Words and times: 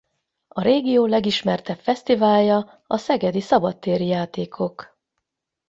A 0.47 0.61
régió 0.61 1.05
legismertebb 1.05 1.77
fesztiválja 1.79 2.83
a 2.87 2.97
Szegedi 2.97 3.41
Szabadtéri 3.41 4.05
Játékok. 4.07 4.97